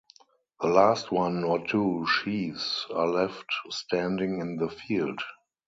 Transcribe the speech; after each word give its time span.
The 0.61 0.67
last 0.67 1.11
one 1.11 1.43
or 1.43 1.63
two 1.63 2.07
sheaves 2.07 2.87
are 2.91 3.05
left 3.07 3.51
standing 3.69 4.39
in 4.41 4.57
the 4.57 4.67
field. 4.69 5.21